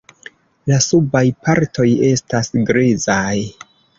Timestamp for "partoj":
1.49-1.87